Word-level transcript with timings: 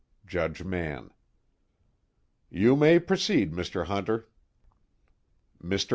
JUDGE 0.25 0.63
MANN: 0.63 1.11
You 2.49 2.75
may 2.75 2.97
proceed, 2.97 3.53
Mr. 3.53 3.85
Hunter. 3.85 4.29
MR. 5.63 5.89